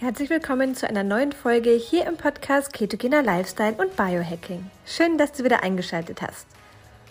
Herzlich 0.00 0.30
willkommen 0.30 0.76
zu 0.76 0.88
einer 0.88 1.02
neuen 1.02 1.32
Folge 1.32 1.70
hier 1.70 2.06
im 2.06 2.16
Podcast 2.16 2.72
Ketogener 2.72 3.20
Lifestyle 3.20 3.72
und 3.72 3.96
Biohacking. 3.96 4.70
Schön, 4.86 5.18
dass 5.18 5.32
du 5.32 5.42
wieder 5.42 5.64
eingeschaltet 5.64 6.22
hast. 6.22 6.46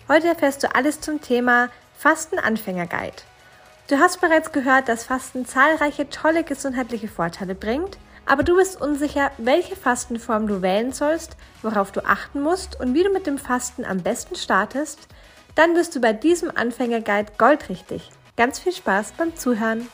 Heute 0.08 0.28
erfährst 0.28 0.62
du 0.62 0.74
alles 0.74 0.98
zum 0.98 1.20
Thema 1.20 1.68
Fasten 1.98 2.38
Anfänger 2.38 2.86
Guide. 2.86 3.18
Du 3.88 3.98
hast 3.98 4.22
bereits 4.22 4.52
gehört, 4.52 4.88
dass 4.88 5.04
Fasten 5.04 5.44
zahlreiche 5.44 6.08
tolle 6.08 6.44
gesundheitliche 6.44 7.08
Vorteile 7.08 7.54
bringt, 7.54 7.98
aber 8.24 8.42
du 8.42 8.56
bist 8.56 8.80
unsicher, 8.80 9.32
welche 9.36 9.76
Fastenform 9.76 10.46
du 10.46 10.62
wählen 10.62 10.92
sollst, 10.92 11.36
worauf 11.60 11.92
du 11.92 12.06
achten 12.06 12.40
musst 12.40 12.80
und 12.80 12.94
wie 12.94 13.02
du 13.02 13.10
mit 13.10 13.26
dem 13.26 13.36
Fasten 13.36 13.84
am 13.84 14.02
besten 14.02 14.34
startest, 14.34 15.08
dann 15.56 15.74
bist 15.74 15.94
du 15.94 16.00
bei 16.00 16.14
diesem 16.14 16.50
Anfänger 16.56 17.02
Guide 17.02 17.32
goldrichtig. 17.36 18.08
Ganz 18.38 18.60
viel 18.60 18.72
Spaß 18.72 19.12
beim 19.18 19.36
Zuhören. 19.36 19.88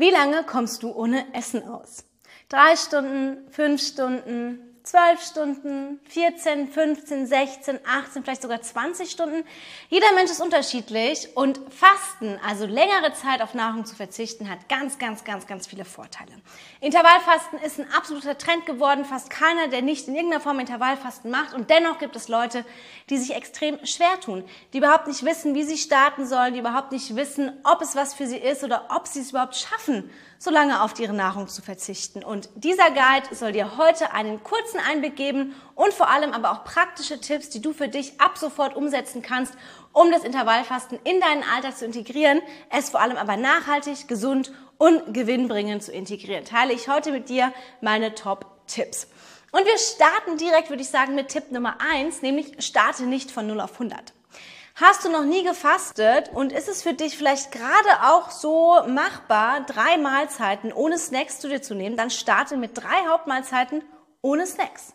Wie 0.00 0.10
lange 0.10 0.44
kommst 0.44 0.82
du 0.82 0.92
ohne 0.92 1.26
Essen 1.34 1.62
aus? 1.62 2.04
Drei 2.48 2.74
Stunden, 2.74 3.50
fünf 3.50 3.82
Stunden, 3.82 4.69
12 4.82 5.22
Stunden, 5.22 6.00
14, 6.08 6.68
15, 6.68 7.26
16, 7.26 7.80
18, 7.86 8.22
vielleicht 8.22 8.42
sogar 8.42 8.62
20 8.62 9.10
Stunden. 9.10 9.44
Jeder 9.90 10.12
Mensch 10.14 10.30
ist 10.30 10.40
unterschiedlich 10.40 11.28
und 11.36 11.60
Fasten, 11.70 12.40
also 12.46 12.64
längere 12.64 13.12
Zeit 13.12 13.42
auf 13.42 13.52
Nahrung 13.52 13.84
zu 13.84 13.94
verzichten, 13.94 14.48
hat 14.48 14.68
ganz, 14.70 14.98
ganz, 14.98 15.24
ganz, 15.24 15.46
ganz 15.46 15.66
viele 15.66 15.84
Vorteile. 15.84 16.32
Intervallfasten 16.80 17.58
ist 17.58 17.78
ein 17.78 17.92
absoluter 17.92 18.38
Trend 18.38 18.64
geworden. 18.64 19.04
Fast 19.04 19.28
keiner, 19.28 19.68
der 19.68 19.82
nicht 19.82 20.08
in 20.08 20.14
irgendeiner 20.14 20.42
Form 20.42 20.58
Intervallfasten 20.58 21.30
macht. 21.30 21.52
Und 21.52 21.68
dennoch 21.68 21.98
gibt 21.98 22.16
es 22.16 22.28
Leute, 22.28 22.64
die 23.10 23.18
sich 23.18 23.34
extrem 23.34 23.84
schwer 23.84 24.18
tun, 24.20 24.44
die 24.72 24.78
überhaupt 24.78 25.08
nicht 25.08 25.24
wissen, 25.24 25.54
wie 25.54 25.64
sie 25.64 25.76
starten 25.76 26.26
sollen, 26.26 26.54
die 26.54 26.60
überhaupt 26.60 26.90
nicht 26.92 27.14
wissen, 27.16 27.52
ob 27.64 27.82
es 27.82 27.96
was 27.96 28.14
für 28.14 28.26
sie 28.26 28.38
ist 28.38 28.64
oder 28.64 28.86
ob 28.88 29.06
sie 29.06 29.20
es 29.20 29.30
überhaupt 29.30 29.56
schaffen 29.56 30.10
so 30.42 30.50
lange 30.50 30.80
auf 30.80 30.98
ihre 30.98 31.12
Nahrung 31.12 31.48
zu 31.48 31.60
verzichten. 31.60 32.24
Und 32.24 32.48
dieser 32.54 32.90
Guide 32.90 33.34
soll 33.34 33.52
dir 33.52 33.76
heute 33.76 34.12
einen 34.12 34.42
kurzen 34.42 34.69
Einblick 34.78 35.16
geben 35.16 35.54
und 35.74 35.92
vor 35.92 36.08
allem 36.08 36.32
aber 36.32 36.52
auch 36.52 36.64
praktische 36.64 37.20
Tipps, 37.20 37.50
die 37.50 37.60
du 37.60 37.72
für 37.72 37.88
dich 37.88 38.20
ab 38.20 38.38
sofort 38.38 38.76
umsetzen 38.76 39.22
kannst, 39.22 39.54
um 39.92 40.10
das 40.12 40.22
Intervallfasten 40.22 40.98
in 41.04 41.20
deinen 41.20 41.42
Alltag 41.42 41.76
zu 41.76 41.84
integrieren, 41.84 42.40
es 42.70 42.90
vor 42.90 43.00
allem 43.00 43.16
aber 43.16 43.36
nachhaltig, 43.36 44.06
gesund 44.06 44.52
und 44.78 45.12
gewinnbringend 45.12 45.82
zu 45.82 45.92
integrieren. 45.92 46.44
Teile 46.44 46.72
ich 46.72 46.88
heute 46.88 47.10
mit 47.10 47.28
dir 47.28 47.52
meine 47.80 48.14
Top-Tipps. 48.14 49.08
Und 49.52 49.64
wir 49.64 49.78
starten 49.78 50.36
direkt, 50.36 50.70
würde 50.70 50.82
ich 50.82 50.90
sagen, 50.90 51.16
mit 51.16 51.28
Tipp 51.28 51.50
Nummer 51.50 51.78
eins, 51.92 52.22
nämlich 52.22 52.64
starte 52.64 53.02
nicht 53.04 53.30
von 53.32 53.46
0 53.46 53.60
auf 53.60 53.72
100. 53.72 54.12
Hast 54.76 55.04
du 55.04 55.10
noch 55.10 55.24
nie 55.24 55.42
gefastet 55.42 56.30
und 56.32 56.52
ist 56.52 56.68
es 56.68 56.82
für 56.82 56.94
dich 56.94 57.18
vielleicht 57.18 57.52
gerade 57.52 58.04
auch 58.04 58.30
so 58.30 58.80
machbar, 58.86 59.60
drei 59.66 59.98
Mahlzeiten 59.98 60.72
ohne 60.72 60.98
Snacks 60.98 61.40
zu 61.40 61.48
dir 61.48 61.60
zu 61.60 61.74
nehmen, 61.74 61.98
dann 61.98 62.08
starte 62.08 62.56
mit 62.56 62.78
drei 62.78 63.06
Hauptmahlzeiten 63.08 63.82
ohne 64.22 64.46
Snacks. 64.46 64.94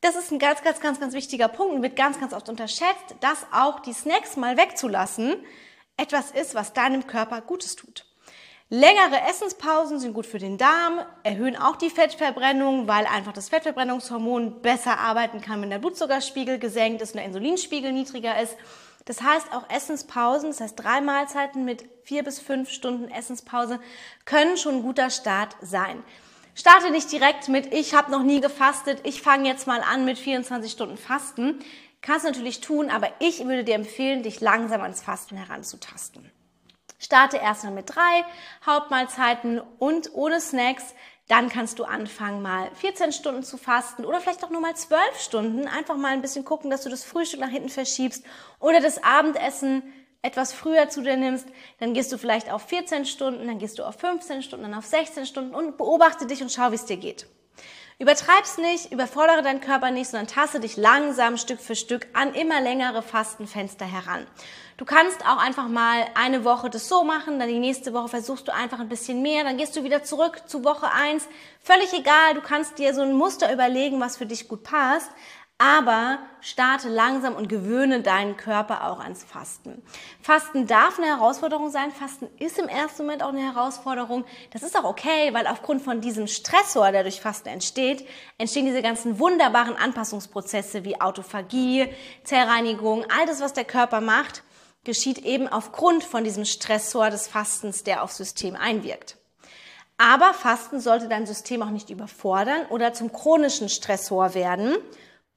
Das 0.00 0.16
ist 0.16 0.30
ein 0.32 0.38
ganz, 0.38 0.62
ganz, 0.62 0.80
ganz, 0.80 0.98
ganz 0.98 1.14
wichtiger 1.14 1.48
Punkt 1.48 1.74
und 1.74 1.82
wird 1.82 1.96
ganz, 1.96 2.18
ganz 2.18 2.32
oft 2.32 2.48
unterschätzt, 2.48 3.16
dass 3.20 3.46
auch 3.52 3.80
die 3.80 3.92
Snacks 3.92 4.36
mal 4.36 4.56
wegzulassen 4.56 5.36
etwas 5.96 6.30
ist, 6.30 6.54
was 6.54 6.72
deinem 6.72 7.06
Körper 7.06 7.42
Gutes 7.42 7.76
tut. 7.76 8.06
Längere 8.72 9.20
Essenspausen 9.28 9.98
sind 9.98 10.14
gut 10.14 10.26
für 10.26 10.38
den 10.38 10.56
Darm, 10.56 11.00
erhöhen 11.24 11.56
auch 11.56 11.74
die 11.74 11.90
Fettverbrennung, 11.90 12.86
weil 12.86 13.04
einfach 13.04 13.32
das 13.32 13.48
Fettverbrennungshormon 13.48 14.62
besser 14.62 14.98
arbeiten 15.00 15.40
kann, 15.40 15.60
wenn 15.60 15.70
der 15.70 15.80
Blutzuckerspiegel 15.80 16.60
gesenkt 16.60 17.02
ist 17.02 17.10
und 17.10 17.16
der 17.16 17.26
Insulinspiegel 17.26 17.92
niedriger 17.92 18.40
ist. 18.40 18.56
Das 19.06 19.22
heißt, 19.22 19.52
auch 19.52 19.68
Essenspausen, 19.68 20.50
das 20.50 20.60
heißt 20.60 20.78
drei 20.78 21.00
Mahlzeiten 21.00 21.64
mit 21.64 21.84
vier 22.04 22.22
bis 22.22 22.38
fünf 22.38 22.70
Stunden 22.70 23.10
Essenspause, 23.10 23.80
können 24.24 24.56
schon 24.56 24.76
ein 24.76 24.82
guter 24.82 25.10
Start 25.10 25.56
sein. 25.60 26.04
Starte 26.54 26.90
nicht 26.90 27.10
direkt 27.12 27.48
mit, 27.48 27.72
ich 27.72 27.94
habe 27.94 28.10
noch 28.10 28.22
nie 28.22 28.40
gefastet, 28.40 29.00
ich 29.04 29.22
fange 29.22 29.48
jetzt 29.48 29.66
mal 29.66 29.82
an 29.82 30.04
mit 30.04 30.18
24 30.18 30.70
Stunden 30.70 30.96
Fasten. 30.96 31.60
Kannst 32.02 32.24
natürlich 32.24 32.60
tun, 32.60 32.90
aber 32.90 33.08
ich 33.18 33.44
würde 33.44 33.64
dir 33.64 33.74
empfehlen, 33.74 34.22
dich 34.22 34.40
langsam 34.40 34.80
ans 34.80 35.02
Fasten 35.02 35.36
heranzutasten. 35.36 36.30
Starte 36.98 37.38
erstmal 37.38 37.72
mit 37.72 37.94
drei 37.94 38.24
Hauptmahlzeiten 38.64 39.60
und 39.78 40.14
ohne 40.14 40.40
Snacks. 40.40 40.94
Dann 41.28 41.48
kannst 41.48 41.78
du 41.78 41.84
anfangen, 41.84 42.42
mal 42.42 42.70
14 42.74 43.12
Stunden 43.12 43.42
zu 43.42 43.56
fasten 43.56 44.04
oder 44.04 44.20
vielleicht 44.20 44.44
auch 44.44 44.50
nur 44.50 44.60
mal 44.60 44.74
12 44.74 45.00
Stunden. 45.18 45.68
Einfach 45.68 45.96
mal 45.96 46.12
ein 46.12 46.22
bisschen 46.22 46.44
gucken, 46.44 46.70
dass 46.70 46.82
du 46.82 46.90
das 46.90 47.04
Frühstück 47.04 47.40
nach 47.40 47.48
hinten 47.48 47.68
verschiebst 47.68 48.24
oder 48.58 48.80
das 48.80 49.02
Abendessen 49.02 49.82
etwas 50.22 50.52
früher 50.52 50.88
zu 50.88 51.02
dir 51.02 51.16
nimmst. 51.16 51.46
Dann 51.78 51.94
gehst 51.94 52.12
du 52.12 52.18
vielleicht 52.18 52.50
auf 52.50 52.62
14 52.62 53.06
Stunden, 53.06 53.46
dann 53.46 53.58
gehst 53.58 53.78
du 53.78 53.84
auf 53.84 53.96
15 53.96 54.42
Stunden, 54.42 54.64
dann 54.64 54.74
auf 54.74 54.86
16 54.86 55.26
Stunden 55.26 55.54
und 55.54 55.76
beobachte 55.76 56.26
dich 56.26 56.42
und 56.42 56.52
schau, 56.52 56.70
wie 56.70 56.76
es 56.76 56.84
dir 56.84 56.96
geht. 56.96 57.26
Übertreib's 57.98 58.56
nicht, 58.56 58.92
überfordere 58.92 59.42
deinen 59.42 59.60
Körper 59.60 59.90
nicht, 59.90 60.08
sondern 60.08 60.26
taste 60.26 60.58
dich 60.58 60.78
langsam 60.78 61.36
Stück 61.36 61.60
für 61.60 61.76
Stück 61.76 62.06
an 62.14 62.32
immer 62.32 62.62
längere 62.62 63.02
Fastenfenster 63.02 63.84
heran. 63.84 64.26
Du 64.78 64.86
kannst 64.86 65.26
auch 65.26 65.36
einfach 65.36 65.68
mal 65.68 66.06
eine 66.14 66.42
Woche 66.42 66.70
das 66.70 66.88
so 66.88 67.04
machen, 67.04 67.38
dann 67.38 67.50
die 67.50 67.58
nächste 67.58 67.92
Woche 67.92 68.08
versuchst 68.08 68.48
du 68.48 68.54
einfach 68.54 68.80
ein 68.80 68.88
bisschen 68.88 69.20
mehr, 69.20 69.44
dann 69.44 69.58
gehst 69.58 69.76
du 69.76 69.84
wieder 69.84 70.02
zurück 70.02 70.44
zu 70.46 70.64
Woche 70.64 70.90
eins. 70.90 71.28
Völlig 71.60 71.92
egal, 71.92 72.32
du 72.32 72.40
kannst 72.40 72.78
dir 72.78 72.94
so 72.94 73.02
ein 73.02 73.12
Muster 73.12 73.52
überlegen, 73.52 74.00
was 74.00 74.16
für 74.16 74.24
dich 74.24 74.48
gut 74.48 74.62
passt 74.62 75.10
aber 75.60 76.20
starte 76.40 76.88
langsam 76.88 77.34
und 77.34 77.50
gewöhne 77.50 78.00
deinen 78.00 78.38
Körper 78.38 78.88
auch 78.88 78.98
ans 78.98 79.22
Fasten. 79.22 79.82
Fasten 80.22 80.66
darf 80.66 80.96
eine 80.96 81.08
Herausforderung 81.08 81.68
sein. 81.68 81.92
Fasten 81.92 82.28
ist 82.38 82.58
im 82.58 82.66
ersten 82.66 83.02
Moment 83.02 83.22
auch 83.22 83.28
eine 83.28 83.42
Herausforderung. 83.42 84.24
Das 84.54 84.62
ist 84.62 84.74
auch 84.74 84.84
okay, 84.84 85.34
weil 85.34 85.46
aufgrund 85.46 85.82
von 85.82 86.00
diesem 86.00 86.28
Stressor, 86.28 86.92
der 86.92 87.02
durch 87.02 87.20
Fasten 87.20 87.50
entsteht, 87.50 88.08
entstehen 88.38 88.64
diese 88.64 88.80
ganzen 88.80 89.18
wunderbaren 89.18 89.76
Anpassungsprozesse 89.76 90.84
wie 90.84 90.98
Autophagie, 90.98 91.88
Zellreinigung, 92.24 93.04
all 93.14 93.26
das, 93.26 93.42
was 93.42 93.52
der 93.52 93.66
Körper 93.66 94.00
macht, 94.00 94.42
geschieht 94.84 95.18
eben 95.18 95.46
aufgrund 95.46 96.04
von 96.04 96.24
diesem 96.24 96.46
Stressor 96.46 97.10
des 97.10 97.28
Fastens, 97.28 97.84
der 97.84 98.02
aufs 98.02 98.16
System 98.16 98.56
einwirkt. 98.56 99.18
Aber 99.98 100.32
Fasten 100.32 100.80
sollte 100.80 101.08
dein 101.08 101.26
System 101.26 101.62
auch 101.62 101.68
nicht 101.68 101.90
überfordern 101.90 102.64
oder 102.70 102.94
zum 102.94 103.12
chronischen 103.12 103.68
Stressor 103.68 104.32
werden 104.32 104.78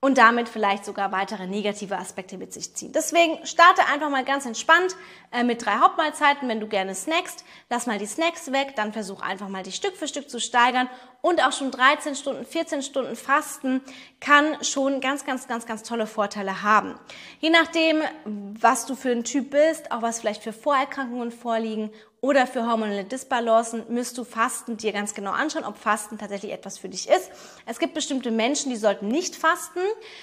und 0.04 0.18
damit 0.18 0.50
vielleicht 0.50 0.84
sogar 0.84 1.14
weitere 1.14 1.48
negative 1.48 1.98
Aspekte 1.98 2.38
mit 2.38 2.52
sich 2.52 2.76
ziehen. 2.76 2.92
Deswegen 2.92 3.46
starte 3.46 3.84
einfach 3.86 4.10
mal 4.10 4.26
ganz 4.26 4.46
entspannt 4.46 4.98
äh, 5.32 5.46
mit 5.46 5.66
drei 5.66 5.78
Hauptmahlzeiten. 5.78 6.50
Wenn 6.50 6.60
du 6.60 6.68
gerne 6.68 6.94
snackst, 6.94 7.46
lass 7.70 7.88
mal 7.88 8.00
die 8.00 8.06
Snacks 8.06 8.52
weg, 8.52 8.74
dann 8.76 8.92
versuch 8.92 9.22
einfach 9.22 9.48
mal 9.48 9.64
die 9.64 9.72
Stück 9.72 9.96
für 9.96 10.10
Stück 10.10 10.30
zu 10.30 10.42
steigern 10.42 10.90
und 11.22 11.42
auch 11.42 11.54
schon 11.54 11.72
13 11.72 12.16
Stunden, 12.16 12.44
14 12.44 12.82
Stunden 12.82 13.16
Fasten 13.16 13.80
kann 14.20 14.62
schon 14.62 15.00
ganz, 15.00 15.24
ganz, 15.24 15.48
ganz, 15.48 15.66
ganz 15.66 15.84
tolle 15.84 16.06
Vorteile 16.06 16.64
haben. 16.64 17.00
Je 17.40 17.50
nachdem, 17.50 18.02
was 18.26 18.86
du 18.86 18.96
für 18.96 19.12
ein 19.12 19.24
Typ 19.24 19.52
bist, 19.52 19.94
auch 19.94 20.02
was 20.02 20.20
vielleicht 20.20 20.44
für 20.44 20.52
Vorerkrankungen 20.52 21.32
vorliegen 21.32 21.92
oder 22.24 22.48
für 22.48 22.66
hormonelle 22.66 23.04
Disbalancen 23.04 23.84
müsst 23.90 24.18
du 24.18 24.24
Fasten 24.24 24.78
dir 24.78 24.94
ganz 24.94 25.14
genau 25.14 25.32
anschauen, 25.32 25.66
ob 25.66 25.78
Fasten 25.78 26.18
tatsächlich 26.18 26.54
etwas 26.54 26.78
für 26.78 26.88
dich 26.88 27.10
ist. 27.10 27.30
Es 27.66 27.80
gibt 27.80 27.94
bestimmte 27.94 28.32
Menschen, 28.32 28.70
die 28.70 28.78
sollten 28.78 29.10
nicht 29.10 29.36
fasten. 29.36 29.82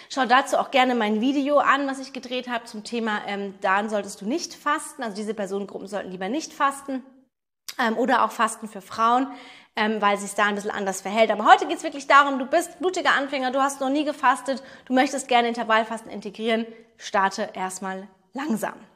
Schau 0.09 0.25
dazu 0.25 0.56
auch 0.56 0.71
gerne 0.71 0.94
mein 0.94 1.21
Video 1.21 1.59
an, 1.59 1.87
was 1.87 1.99
ich 1.99 2.15
gedreht 2.15 2.49
habe 2.49 2.65
zum 2.65 2.84
Thema, 2.84 3.21
ähm, 3.27 3.53
dann 3.61 3.91
solltest 3.91 4.22
du 4.22 4.25
nicht 4.25 4.55
fasten. 4.55 5.03
Also 5.03 5.15
diese 5.15 5.34
Personengruppen 5.34 5.88
sollten 5.88 6.11
lieber 6.11 6.31
nicht 6.31 6.55
fasten. 6.55 7.03
Ähm, 7.78 7.99
oder 7.99 8.25
auch 8.25 8.32
Fasten 8.32 8.67
für 8.67 8.81
Frauen, 8.81 9.27
ähm, 9.77 10.00
weil 10.00 10.17
sich 10.17 10.32
da 10.32 10.47
ein 10.47 10.55
bisschen 10.55 10.71
anders 10.71 11.03
verhält. 11.03 11.31
Aber 11.31 11.44
heute 11.44 11.67
geht 11.67 11.77
es 11.77 11.82
wirklich 11.82 12.06
darum, 12.06 12.38
du 12.38 12.47
bist 12.47 12.78
blutiger 12.78 13.12
Anfänger, 13.12 13.50
du 13.50 13.61
hast 13.61 13.82
noch 13.82 13.91
nie 13.91 14.06
gefastet, 14.06 14.62
du 14.87 14.94
möchtest 14.94 15.29
gerne 15.29 15.49
Intervallfasten 15.49 16.11
integrieren, 16.11 16.64
starte 16.97 17.50
erstmal 17.52 18.08
langsam. 18.32 18.89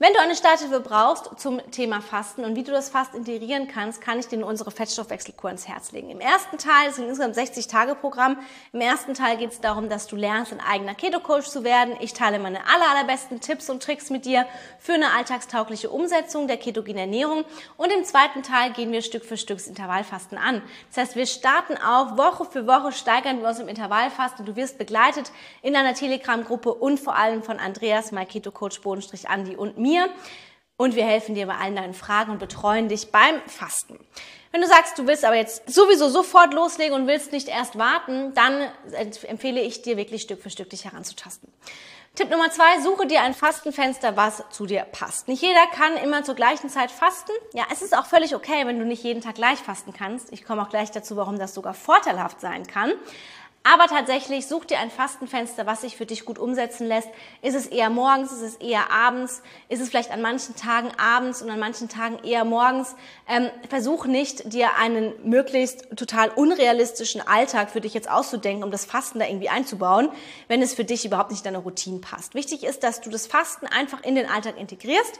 Wenn 0.00 0.12
du 0.12 0.18
eine 0.18 0.34
Starthilfe 0.34 0.80
brauchst 0.80 1.38
zum 1.38 1.60
Thema 1.70 2.00
Fasten 2.00 2.44
und 2.44 2.56
wie 2.56 2.64
du 2.64 2.72
das 2.72 2.88
Fasten 2.88 3.18
integrieren 3.18 3.68
kannst, 3.68 4.00
kann 4.00 4.18
ich 4.18 4.26
dir 4.26 4.44
unsere 4.44 4.72
Fettstoffwechselkur 4.72 5.48
ins 5.48 5.68
Herz 5.68 5.92
legen. 5.92 6.10
Im 6.10 6.18
ersten 6.18 6.58
Teil, 6.58 6.86
das 6.86 6.98
ist 6.98 7.04
ein 7.04 7.08
insgesamt 7.10 7.36
60-Tage-Programm, 7.36 8.36
im 8.72 8.80
ersten 8.80 9.14
Teil 9.14 9.36
geht 9.36 9.52
es 9.52 9.60
darum, 9.60 9.88
dass 9.88 10.08
du 10.08 10.16
lernst, 10.16 10.52
ein 10.52 10.60
eigener 10.60 10.96
Keto-Coach 10.96 11.46
zu 11.46 11.62
werden. 11.62 11.94
Ich 12.00 12.12
teile 12.12 12.40
meine 12.40 12.66
aller, 12.66 12.90
allerbesten 12.90 13.40
Tipps 13.40 13.70
und 13.70 13.84
Tricks 13.84 14.10
mit 14.10 14.24
dir 14.24 14.46
für 14.80 14.94
eine 14.94 15.12
alltagstaugliche 15.12 15.90
Umsetzung 15.90 16.48
der 16.48 16.56
ketogenen 16.56 16.98
Ernährung. 16.98 17.44
Und 17.76 17.92
im 17.92 18.02
zweiten 18.02 18.42
Teil 18.42 18.72
gehen 18.72 18.90
wir 18.90 19.00
Stück 19.00 19.24
für 19.24 19.36
Stück 19.36 19.58
das 19.58 19.68
Intervallfasten 19.68 20.38
an. 20.38 20.60
Das 20.88 21.04
heißt, 21.04 21.14
wir 21.14 21.26
starten 21.26 21.76
auf, 21.76 22.18
Woche 22.18 22.46
für 22.46 22.66
Woche 22.66 22.90
steigern 22.90 23.42
wir 23.42 23.48
uns 23.48 23.60
im 23.60 23.68
Intervallfasten. 23.68 24.44
Du 24.44 24.56
wirst 24.56 24.76
begleitet 24.76 25.30
in 25.62 25.76
einer 25.76 25.94
Telegram-Gruppe 25.94 26.74
und 26.74 26.98
vor 26.98 27.14
allem 27.14 27.44
von 27.44 27.60
Andreas, 27.60 28.10
mein 28.10 28.26
Keto-Coach, 28.26 28.80
Bodenstrich 28.80 29.28
Andi 29.28 29.54
und 29.54 29.78
mir 29.78 29.83
mir 29.84 30.08
und 30.76 30.96
wir 30.96 31.04
helfen 31.04 31.34
dir 31.34 31.46
bei 31.46 31.54
allen 31.54 31.76
deinen 31.76 31.94
Fragen 31.94 32.32
und 32.32 32.38
betreuen 32.38 32.88
dich 32.88 33.12
beim 33.12 33.40
Fasten. 33.46 33.98
Wenn 34.50 34.60
du 34.60 34.68
sagst, 34.68 34.98
du 34.98 35.06
willst 35.06 35.24
aber 35.24 35.36
jetzt 35.36 35.68
sowieso 35.68 36.08
sofort 36.08 36.54
loslegen 36.54 36.94
und 36.94 37.06
willst 37.06 37.32
nicht 37.32 37.48
erst 37.48 37.76
warten, 37.76 38.34
dann 38.34 38.68
empfehle 39.26 39.60
ich 39.60 39.82
dir 39.82 39.96
wirklich 39.96 40.22
Stück 40.22 40.42
für 40.42 40.50
Stück 40.50 40.70
dich 40.70 40.84
heranzutasten. 40.84 41.52
Tipp 42.14 42.30
Nummer 42.30 42.48
zwei, 42.48 42.80
suche 42.80 43.08
dir 43.08 43.22
ein 43.22 43.34
Fastenfenster, 43.34 44.16
was 44.16 44.44
zu 44.50 44.66
dir 44.66 44.82
passt. 44.84 45.26
Nicht 45.26 45.42
jeder 45.42 45.66
kann 45.66 45.96
immer 45.96 46.22
zur 46.22 46.36
gleichen 46.36 46.70
Zeit 46.70 46.92
fasten. 46.92 47.32
Ja, 47.52 47.64
es 47.72 47.82
ist 47.82 47.96
auch 47.96 48.06
völlig 48.06 48.36
okay, 48.36 48.64
wenn 48.66 48.78
du 48.78 48.84
nicht 48.84 49.02
jeden 49.02 49.20
Tag 49.20 49.34
gleich 49.34 49.58
fasten 49.58 49.92
kannst. 49.92 50.32
Ich 50.32 50.44
komme 50.44 50.62
auch 50.62 50.68
gleich 50.68 50.92
dazu, 50.92 51.16
warum 51.16 51.40
das 51.40 51.54
sogar 51.54 51.74
vorteilhaft 51.74 52.40
sein 52.40 52.68
kann. 52.68 52.92
Aber 53.66 53.86
tatsächlich 53.86 54.46
such 54.46 54.66
dir 54.66 54.78
ein 54.78 54.90
Fastenfenster, 54.90 55.64
was 55.64 55.80
sich 55.80 55.96
für 55.96 56.04
dich 56.04 56.26
gut 56.26 56.38
umsetzen 56.38 56.86
lässt. 56.86 57.08
Ist 57.40 57.54
es 57.54 57.66
eher 57.66 57.88
morgens, 57.88 58.30
ist 58.30 58.42
es 58.42 58.56
eher 58.56 58.90
abends, 58.90 59.42
ist 59.70 59.80
es 59.80 59.88
vielleicht 59.88 60.10
an 60.10 60.20
manchen 60.20 60.54
Tagen 60.54 60.90
abends 60.98 61.40
und 61.40 61.48
an 61.48 61.58
manchen 61.58 61.88
Tagen 61.88 62.22
eher 62.22 62.44
morgens. 62.44 62.94
Ähm, 63.26 63.48
versuch 63.70 64.04
nicht, 64.04 64.52
dir 64.52 64.76
einen 64.76 65.14
möglichst 65.24 65.96
total 65.96 66.28
unrealistischen 66.28 67.26
Alltag 67.26 67.70
für 67.70 67.80
dich 67.80 67.94
jetzt 67.94 68.10
auszudenken, 68.10 68.64
um 68.64 68.70
das 68.70 68.84
Fasten 68.84 69.18
da 69.18 69.26
irgendwie 69.26 69.48
einzubauen, 69.48 70.10
wenn 70.46 70.60
es 70.60 70.74
für 70.74 70.84
dich 70.84 71.06
überhaupt 71.06 71.30
nicht 71.30 71.40
in 71.40 71.54
deine 71.54 71.64
Routine 71.64 72.00
passt. 72.00 72.34
Wichtig 72.34 72.64
ist, 72.64 72.82
dass 72.82 73.00
du 73.00 73.08
das 73.08 73.26
Fasten 73.26 73.66
einfach 73.66 74.02
in 74.02 74.14
den 74.14 74.28
Alltag 74.28 74.58
integrierst 74.58 75.18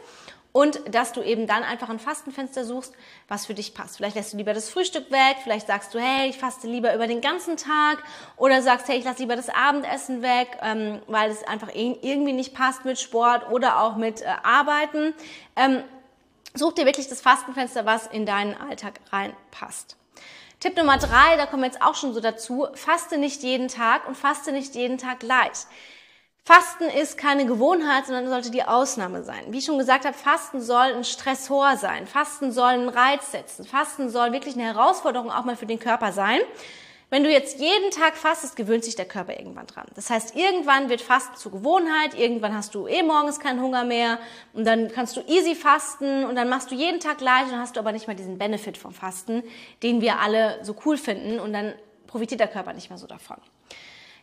und 0.55 0.95
dass 0.95 1.11
du 1.11 1.21
eben 1.21 1.49
dann 1.49 1.65
einfach 1.65 1.91
ein 1.91 1.99
Fastenfenster 1.99 2.65
suchst, 2.65 2.95
was 3.27 3.45
für 3.45 3.55
dich 3.55 3.75
passt. 3.75 3.97
Vielleicht 3.97 4.15
lässt 4.15 4.33
du 4.33 4.37
lieber 4.37 4.55
das 4.55 4.71
Frühstück 4.71 5.11
weg, 5.11 5.39
vielleicht 5.43 5.67
sagst 5.67 5.93
du, 5.93 5.99
hey, 5.99 6.31
ich 6.31 6.39
faste 6.39 6.69
lieber 6.69 6.95
über 6.95 7.09
den 7.09 7.21
ganzen 7.21 7.57
Tag 7.57 7.99
oder 8.37 8.63
sagst, 8.63 8.87
hey, 8.87 8.97
ich 8.97 9.05
lasse 9.05 9.19
lieber 9.19 9.35
das 9.35 9.49
Abendessen 9.49 10.23
weg, 10.23 10.47
ähm, 10.63 11.03
weil 11.09 11.29
es 11.33 11.43
einfach 11.43 11.71
irgendwie 11.75 12.33
nicht 12.33 12.55
passt 12.55 12.85
mit 12.85 13.01
Sport 13.01 13.51
oder 13.51 13.81
auch 13.81 13.97
mit 13.97 14.23
äh, 14.23 14.27
Arbeiten. 14.45 15.13
Ähm, 15.57 15.83
such 16.55 16.75
dir 16.75 16.87
wirklich 16.87 17.09
das 17.09 17.21
Fastenfenster, 17.21 17.85
was 17.85 18.07
in 18.07 18.25
deinen 18.25 18.55
Alltag 18.55 19.01
reinpasst. 19.11 19.97
Tipp 20.61 20.77
Nummer 20.77 20.99
drei, 20.99 21.37
da 21.37 21.47
kommen 21.47 21.65
wir 21.65 21.67
jetzt 21.67 21.83
auch 21.83 21.97
schon 21.97 22.15
so 22.15 22.21
dazu, 22.21 22.69
faste 22.75 23.19
nicht 23.19 23.43
jeden 23.43 23.67
Tag 23.67 24.07
und 24.07 24.17
faste 24.17 24.53
nicht 24.53 24.77
jeden 24.77 24.99
Tag 24.99 25.19
gleich. 25.19 25.67
Fasten 26.47 26.85
ist 26.85 27.17
keine 27.17 27.47
Gewohnheit, 27.47 28.05
sondern 28.05 28.29
sollte 28.29 28.51
die 28.51 28.65
Ausnahme 28.65 29.23
sein. 29.23 29.45
Wie 29.49 29.59
ich 29.59 29.65
schon 29.65 29.79
gesagt 29.79 30.05
habe, 30.05 30.15
Fasten 30.15 30.61
soll 30.61 30.93
ein 30.93 31.05
Stressor 31.05 31.79
sein. 31.79 32.07
Fasten 32.07 32.53
soll 32.53 32.69
einen 32.69 32.91
Reiz 32.91 33.33
setzen. 33.33 33.65
Fasten 33.65 34.11
soll 34.11 34.33
wirklich 34.33 34.55
eine 34.55 34.65
Herausforderung 34.65 35.31
auch 35.31 35.47
mal 35.47 35.57
für 35.57 35.65
den 35.65 35.79
Körper 35.79 36.13
sein. 36.13 36.41
Wenn 37.09 37.25
du 37.25 37.31
jetzt 37.31 37.61
jeden 37.61 37.91
Tag 37.93 38.19
fastest, 38.19 38.57
gewöhnt 38.57 38.85
sich 38.85 38.95
der 38.95 39.07
Körper 39.07 39.39
irgendwann 39.39 39.67
dran. 39.67 39.87
Das 39.95 40.11
heißt, 40.11 40.37
irgendwann 40.37 40.91
wird 40.91 41.01
Fasten 41.01 41.35
zur 41.37 41.53
Gewohnheit, 41.53 42.13
irgendwann 42.13 42.55
hast 42.55 42.75
du 42.75 42.87
eh 42.89 43.03
morgens 43.03 43.41
keinen 43.41 43.63
Hunger 43.63 43.85
mehr 43.85 44.19
und 44.53 44.67
dann 44.67 44.91
kannst 44.93 45.17
du 45.17 45.23
easy 45.23 45.55
fasten 45.55 46.25
und 46.25 46.35
dann 46.35 46.51
machst 46.51 46.71
du 46.71 46.75
jeden 46.75 47.01
Tag 47.01 47.19
gleich 47.19 47.45
und 47.45 47.59
hast 47.59 47.77
du 47.77 47.81
aber 47.81 47.93
nicht 47.93 48.07
mal 48.07 48.17
diesen 48.17 48.37
Benefit 48.37 48.77
vom 48.77 48.93
Fasten, 48.93 49.45
den 49.83 50.03
wir 50.03 50.19
alle 50.19 50.63
so 50.63 50.77
cool 50.85 50.99
finden 50.99 51.41
und 51.41 51.55
dann 51.55 51.73
profitiert 52.07 52.41
der 52.41 52.49
Körper 52.49 52.75
nicht 52.75 52.91
mehr 52.91 52.99
so 52.99 53.07
davon. 53.07 53.39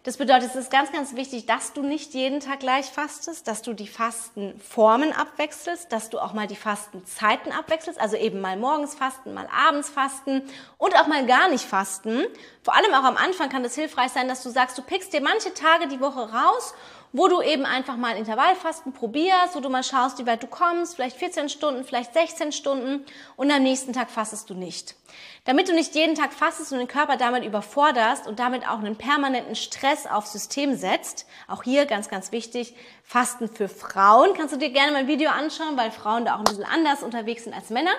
Das 0.03 0.17
bedeutet, 0.17 0.49
es 0.49 0.55
ist 0.55 0.71
ganz, 0.71 0.91
ganz 0.91 1.15
wichtig, 1.15 1.45
dass 1.45 1.73
du 1.73 1.83
nicht 1.83 2.15
jeden 2.15 2.39
Tag 2.39 2.61
gleich 2.61 2.87
fastest, 2.87 3.47
dass 3.47 3.61
du 3.61 3.73
die 3.73 3.87
Fastenformen 3.87 5.13
abwechselst, 5.13 5.91
dass 5.91 6.09
du 6.09 6.17
auch 6.17 6.33
mal 6.33 6.47
die 6.47 6.55
Fastenzeiten 6.55 7.51
abwechselst, 7.51 8.01
also 8.01 8.17
eben 8.17 8.41
mal 8.41 8.57
morgens 8.57 8.95
fasten, 8.95 9.35
mal 9.35 9.47
abends 9.55 9.89
fasten 9.89 10.41
und 10.79 10.95
auch 10.99 11.05
mal 11.05 11.27
gar 11.27 11.49
nicht 11.49 11.65
fasten. 11.65 12.25
Vor 12.63 12.73
allem 12.75 12.95
auch 12.95 13.03
am 13.03 13.15
Anfang 13.15 13.49
kann 13.49 13.63
es 13.63 13.75
hilfreich 13.75 14.11
sein, 14.11 14.27
dass 14.27 14.41
du 14.41 14.49
sagst, 14.49 14.75
du 14.75 14.81
pickst 14.81 15.13
dir 15.13 15.21
manche 15.21 15.53
Tage 15.53 15.87
die 15.87 15.99
Woche 15.99 16.31
raus 16.31 16.73
wo 17.13 17.27
du 17.27 17.41
eben 17.41 17.65
einfach 17.65 17.97
mal 17.97 18.15
Intervallfasten 18.15 18.93
probierst, 18.93 19.55
wo 19.55 19.59
du 19.59 19.69
mal 19.69 19.83
schaust, 19.83 20.19
wie 20.19 20.25
weit 20.25 20.43
du 20.43 20.47
kommst, 20.47 20.95
vielleicht 20.95 21.17
14 21.17 21.49
Stunden, 21.49 21.83
vielleicht 21.83 22.13
16 22.13 22.51
Stunden 22.51 23.05
und 23.35 23.51
am 23.51 23.63
nächsten 23.63 23.93
Tag 23.93 24.09
fastest 24.09 24.49
du 24.49 24.53
nicht. 24.53 24.95
Damit 25.43 25.67
du 25.67 25.73
nicht 25.73 25.95
jeden 25.95 26.15
Tag 26.15 26.33
fastest 26.33 26.71
und 26.71 26.77
den 26.77 26.87
Körper 26.87 27.17
damit 27.17 27.43
überforderst 27.43 28.27
und 28.27 28.39
damit 28.39 28.67
auch 28.67 28.79
einen 28.79 28.95
permanenten 28.95 29.55
Stress 29.55 30.05
aufs 30.05 30.31
System 30.31 30.75
setzt, 30.75 31.25
auch 31.47 31.63
hier 31.63 31.85
ganz, 31.85 32.09
ganz 32.09 32.31
wichtig, 32.31 32.75
Fasten 33.03 33.49
für 33.49 33.67
Frauen. 33.67 34.33
Kannst 34.35 34.53
du 34.53 34.59
dir 34.59 34.69
gerne 34.69 34.91
mein 34.91 35.07
Video 35.07 35.29
anschauen, 35.31 35.75
weil 35.75 35.91
Frauen 35.91 36.25
da 36.25 36.35
auch 36.35 36.39
ein 36.39 36.45
bisschen 36.45 36.65
anders 36.65 37.03
unterwegs 37.03 37.43
sind 37.43 37.53
als 37.53 37.69
Männer. 37.71 37.91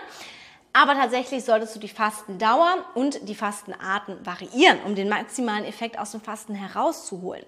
Aber 0.73 0.95
tatsächlich 0.95 1.45
solltest 1.45 1.77
du 1.77 1.81
die 1.81 1.89
Fastendauer 1.89 2.79
und 2.95 3.29
die 3.29 3.35
Fastenarten 3.35 4.25
variieren, 4.25 4.81
um 4.87 4.95
den 4.95 5.09
maximalen 5.09 5.67
Effekt 5.67 5.99
aus 5.99 6.13
dem 6.13 6.23
Fasten 6.23 6.55
herauszuholen. 6.55 7.45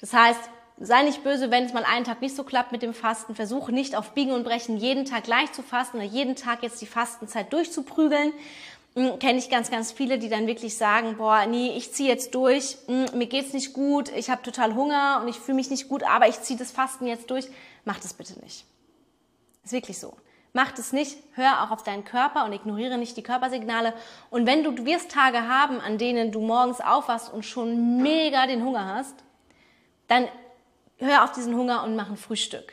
Das 0.00 0.12
heißt, 0.12 0.40
sei 0.78 1.02
nicht 1.02 1.24
böse, 1.24 1.50
wenn 1.50 1.64
es 1.64 1.72
mal 1.72 1.84
einen 1.84 2.04
Tag 2.04 2.20
nicht 2.20 2.36
so 2.36 2.44
klappt 2.44 2.72
mit 2.72 2.82
dem 2.82 2.94
Fasten. 2.94 3.34
Versuche 3.34 3.72
nicht 3.72 3.96
auf 3.96 4.12
Biegen 4.12 4.32
und 4.32 4.44
Brechen 4.44 4.76
jeden 4.76 5.04
Tag 5.04 5.24
gleich 5.24 5.52
zu 5.52 5.62
fasten 5.62 5.98
oder 5.98 6.06
jeden 6.06 6.36
Tag 6.36 6.62
jetzt 6.62 6.80
die 6.80 6.86
Fastenzeit 6.86 7.52
durchzuprügeln. 7.52 8.32
Hm, 8.94 9.18
Kenne 9.18 9.38
ich 9.38 9.50
ganz, 9.50 9.70
ganz 9.70 9.92
viele, 9.92 10.18
die 10.18 10.28
dann 10.28 10.46
wirklich 10.46 10.76
sagen, 10.76 11.16
boah, 11.16 11.46
nee, 11.46 11.72
ich 11.76 11.92
ziehe 11.92 12.08
jetzt 12.08 12.34
durch, 12.34 12.76
hm, 12.86 13.06
mir 13.14 13.26
geht's 13.26 13.52
nicht 13.52 13.72
gut, 13.72 14.10
ich 14.14 14.30
habe 14.30 14.42
total 14.42 14.74
Hunger 14.74 15.20
und 15.22 15.28
ich 15.28 15.36
fühle 15.36 15.56
mich 15.56 15.70
nicht 15.70 15.88
gut, 15.88 16.02
aber 16.02 16.28
ich 16.28 16.40
ziehe 16.42 16.58
das 16.58 16.70
Fasten 16.72 17.06
jetzt 17.06 17.30
durch. 17.30 17.46
Mach 17.84 17.98
das 17.98 18.14
bitte 18.14 18.38
nicht. 18.40 18.64
Ist 19.64 19.72
wirklich 19.72 19.98
so. 19.98 20.14
Mach 20.52 20.72
das 20.72 20.94
nicht, 20.94 21.18
hör 21.34 21.62
auch 21.62 21.70
auf 21.70 21.82
deinen 21.82 22.04
Körper 22.04 22.46
und 22.46 22.52
ignoriere 22.54 22.96
nicht 22.96 23.16
die 23.18 23.22
Körpersignale. 23.22 23.92
Und 24.30 24.46
wenn 24.46 24.64
du, 24.64 24.70
du 24.70 24.86
wirst 24.86 25.10
Tage 25.10 25.46
haben, 25.46 25.80
an 25.80 25.98
denen 25.98 26.32
du 26.32 26.40
morgens 26.40 26.80
aufwachst 26.80 27.30
und 27.30 27.44
schon 27.44 28.02
mega 28.02 28.46
den 28.46 28.64
Hunger 28.64 28.94
hast, 28.94 29.16
dann 30.08 30.28
hör 30.98 31.24
auf 31.24 31.32
diesen 31.32 31.56
Hunger 31.56 31.84
und 31.84 31.96
mach 31.96 32.10
ein 32.10 32.16
Frühstück. 32.16 32.72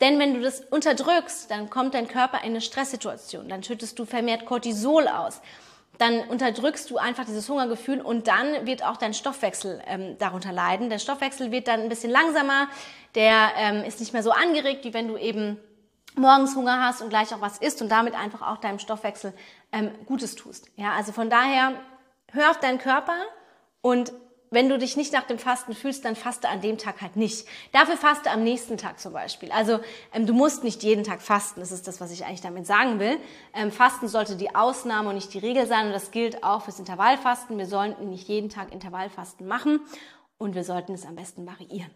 Denn 0.00 0.18
wenn 0.18 0.34
du 0.34 0.40
das 0.40 0.60
unterdrückst, 0.60 1.50
dann 1.50 1.70
kommt 1.70 1.94
dein 1.94 2.08
Körper 2.08 2.38
in 2.38 2.50
eine 2.50 2.60
Stresssituation, 2.60 3.48
dann 3.48 3.62
schüttest 3.62 3.98
du 3.98 4.04
vermehrt 4.04 4.44
Cortisol 4.44 5.06
aus, 5.08 5.40
dann 5.98 6.20
unterdrückst 6.28 6.90
du 6.90 6.98
einfach 6.98 7.24
dieses 7.24 7.48
Hungergefühl 7.48 8.00
und 8.00 8.26
dann 8.26 8.66
wird 8.66 8.84
auch 8.84 8.96
dein 8.96 9.14
Stoffwechsel 9.14 9.80
ähm, 9.86 10.18
darunter 10.18 10.52
leiden. 10.52 10.90
Der 10.90 10.98
Stoffwechsel 10.98 11.52
wird 11.52 11.68
dann 11.68 11.80
ein 11.80 11.88
bisschen 11.88 12.10
langsamer, 12.10 12.68
der 13.14 13.52
ähm, 13.56 13.84
ist 13.84 14.00
nicht 14.00 14.12
mehr 14.12 14.24
so 14.24 14.32
angeregt, 14.32 14.84
wie 14.84 14.92
wenn 14.92 15.06
du 15.06 15.16
eben 15.16 15.58
morgens 16.16 16.56
Hunger 16.56 16.82
hast 16.82 17.00
und 17.00 17.10
gleich 17.10 17.32
auch 17.32 17.40
was 17.40 17.58
isst 17.58 17.80
und 17.80 17.88
damit 17.88 18.14
einfach 18.14 18.42
auch 18.42 18.58
deinem 18.58 18.80
Stoffwechsel 18.80 19.32
ähm, 19.72 19.90
Gutes 20.06 20.34
tust. 20.34 20.68
Ja, 20.76 20.92
also 20.92 21.12
von 21.12 21.30
daher 21.30 21.74
hör 22.32 22.50
auf 22.50 22.58
deinen 22.58 22.78
Körper 22.78 23.16
und 23.80 24.12
wenn 24.54 24.68
du 24.68 24.78
dich 24.78 24.96
nicht 24.96 25.12
nach 25.12 25.24
dem 25.24 25.38
Fasten 25.38 25.74
fühlst, 25.74 26.04
dann 26.04 26.16
faste 26.16 26.48
an 26.48 26.60
dem 26.60 26.78
Tag 26.78 27.02
halt 27.02 27.16
nicht. 27.16 27.46
Dafür 27.72 27.96
faste 27.96 28.30
am 28.30 28.42
nächsten 28.42 28.76
Tag 28.76 29.00
zum 29.00 29.12
Beispiel. 29.12 29.52
Also 29.52 29.80
ähm, 30.12 30.26
du 30.26 30.32
musst 30.32 30.64
nicht 30.64 30.82
jeden 30.82 31.04
Tag 31.04 31.20
fasten. 31.20 31.60
Das 31.60 31.72
ist 31.72 31.86
das, 31.86 32.00
was 32.00 32.10
ich 32.10 32.24
eigentlich 32.24 32.40
damit 32.40 32.66
sagen 32.66 32.98
will. 32.98 33.18
Ähm, 33.52 33.70
fasten 33.70 34.08
sollte 34.08 34.36
die 34.36 34.54
Ausnahme 34.54 35.10
und 35.10 35.16
nicht 35.16 35.34
die 35.34 35.38
Regel 35.38 35.66
sein. 35.66 35.86
Und 35.86 35.92
das 35.92 36.10
gilt 36.10 36.42
auch 36.42 36.62
fürs 36.62 36.78
Intervallfasten. 36.78 37.58
Wir 37.58 37.66
sollten 37.66 38.08
nicht 38.08 38.28
jeden 38.28 38.48
Tag 38.48 38.72
Intervallfasten 38.72 39.46
machen 39.46 39.80
und 40.38 40.54
wir 40.54 40.64
sollten 40.64 40.94
es 40.94 41.04
am 41.04 41.16
besten 41.16 41.46
variieren. 41.46 41.90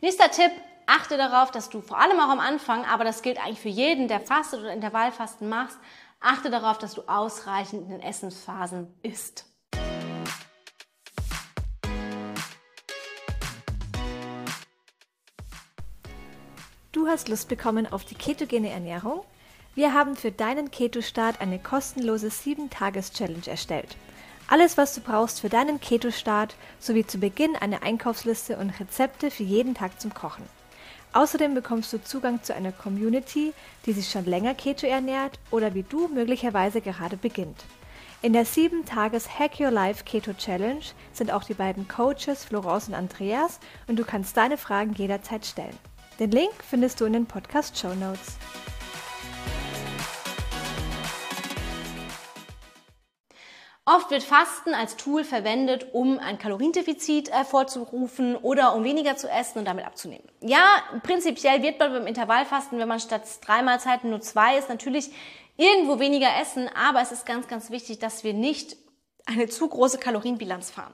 Nächster 0.00 0.30
Tipp. 0.30 0.52
Achte 0.84 1.16
darauf, 1.16 1.52
dass 1.52 1.70
du 1.70 1.80
vor 1.80 1.98
allem 1.98 2.18
auch 2.18 2.28
am 2.28 2.40
Anfang, 2.40 2.84
aber 2.84 3.04
das 3.04 3.22
gilt 3.22 3.38
eigentlich 3.38 3.60
für 3.60 3.68
jeden, 3.68 4.08
der 4.08 4.18
fastet 4.18 4.60
oder 4.60 4.72
Intervallfasten 4.72 5.48
machst, 5.48 5.78
achte 6.20 6.50
darauf, 6.50 6.76
dass 6.76 6.94
du 6.94 7.02
ausreichend 7.02 7.84
in 7.84 7.88
den 7.88 8.00
Essensphasen 8.00 8.92
isst. 9.02 9.51
Du 17.02 17.08
hast 17.08 17.28
Lust 17.28 17.48
bekommen 17.48 17.92
auf 17.92 18.04
die 18.04 18.14
ketogene 18.14 18.70
Ernährung? 18.70 19.24
Wir 19.74 19.92
haben 19.92 20.14
für 20.14 20.30
deinen 20.30 20.70
Keto-Start 20.70 21.40
eine 21.40 21.58
kostenlose 21.58 22.28
7-Tages-Challenge 22.28 23.48
erstellt. 23.48 23.96
Alles, 24.46 24.78
was 24.78 24.94
du 24.94 25.00
brauchst 25.00 25.40
für 25.40 25.48
deinen 25.48 25.80
Keto-Start, 25.80 26.54
sowie 26.78 27.04
zu 27.04 27.18
Beginn 27.18 27.56
eine 27.56 27.82
Einkaufsliste 27.82 28.56
und 28.56 28.78
Rezepte 28.78 29.32
für 29.32 29.42
jeden 29.42 29.74
Tag 29.74 30.00
zum 30.00 30.14
Kochen. 30.14 30.44
Außerdem 31.12 31.54
bekommst 31.54 31.92
du 31.92 32.00
Zugang 32.00 32.40
zu 32.44 32.54
einer 32.54 32.70
Community, 32.70 33.52
die 33.84 33.94
sich 33.94 34.08
schon 34.08 34.24
länger 34.24 34.54
Keto 34.54 34.86
ernährt 34.86 35.40
oder 35.50 35.74
wie 35.74 35.82
du 35.82 36.06
möglicherweise 36.06 36.80
gerade 36.80 37.16
beginnt. 37.16 37.64
In 38.22 38.32
der 38.32 38.46
7-Tages 38.46 39.40
Hack 39.40 39.58
Your 39.58 39.72
Life 39.72 40.04
Keto 40.04 40.34
Challenge 40.34 40.84
sind 41.12 41.32
auch 41.32 41.42
die 41.42 41.54
beiden 41.54 41.88
Coaches 41.88 42.44
Florence 42.44 42.86
und 42.86 42.94
Andreas 42.94 43.58
und 43.88 43.98
du 43.98 44.04
kannst 44.04 44.36
deine 44.36 44.56
Fragen 44.56 44.92
jederzeit 44.92 45.44
stellen. 45.44 45.76
Den 46.22 46.30
Link 46.30 46.52
findest 46.62 47.00
du 47.00 47.04
in 47.04 47.14
den 47.14 47.26
Podcast 47.26 47.76
Show 47.76 47.94
Notes. 47.94 48.36
Oft 53.84 54.12
wird 54.12 54.22
Fasten 54.22 54.72
als 54.72 54.94
Tool 54.94 55.24
verwendet, 55.24 55.88
um 55.92 56.20
ein 56.20 56.38
Kaloriendefizit 56.38 57.32
hervorzurufen 57.32 58.36
oder 58.36 58.76
um 58.76 58.84
weniger 58.84 59.16
zu 59.16 59.28
essen 59.28 59.58
und 59.58 59.64
damit 59.64 59.84
abzunehmen. 59.84 60.28
Ja, 60.40 60.62
prinzipiell 61.02 61.60
wird 61.60 61.80
man 61.80 61.92
beim 61.92 62.06
Intervallfasten, 62.06 62.78
wenn 62.78 62.86
man 62.86 63.00
statt 63.00 63.22
drei 63.44 63.64
Mahlzeiten 63.64 64.08
nur 64.08 64.20
zwei 64.20 64.58
isst, 64.58 64.68
natürlich 64.68 65.10
irgendwo 65.56 65.98
weniger 65.98 66.28
essen, 66.40 66.70
aber 66.72 67.02
es 67.02 67.10
ist 67.10 67.26
ganz, 67.26 67.48
ganz 67.48 67.72
wichtig, 67.72 67.98
dass 67.98 68.22
wir 68.22 68.32
nicht 68.32 68.76
eine 69.26 69.48
zu 69.48 69.68
große 69.68 69.98
Kalorienbilanz 69.98 70.70
fahren. 70.70 70.92